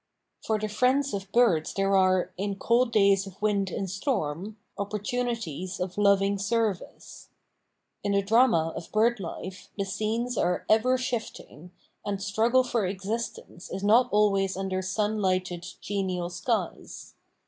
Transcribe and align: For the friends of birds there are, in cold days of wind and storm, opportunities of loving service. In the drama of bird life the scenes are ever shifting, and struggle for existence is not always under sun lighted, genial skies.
For 0.43 0.57
the 0.57 0.67
friends 0.67 1.13
of 1.13 1.31
birds 1.31 1.75
there 1.75 1.95
are, 1.95 2.33
in 2.35 2.55
cold 2.55 2.91
days 2.91 3.27
of 3.27 3.39
wind 3.39 3.69
and 3.69 3.87
storm, 3.87 4.57
opportunities 4.75 5.79
of 5.79 5.95
loving 5.95 6.39
service. 6.39 7.29
In 8.03 8.13
the 8.13 8.23
drama 8.23 8.73
of 8.75 8.91
bird 8.91 9.19
life 9.19 9.69
the 9.77 9.85
scenes 9.85 10.39
are 10.39 10.65
ever 10.67 10.97
shifting, 10.97 11.69
and 12.03 12.19
struggle 12.19 12.63
for 12.63 12.83
existence 12.87 13.69
is 13.71 13.83
not 13.83 14.09
always 14.11 14.57
under 14.57 14.81
sun 14.81 15.21
lighted, 15.21 15.67
genial 15.81 16.31
skies. 16.31 17.13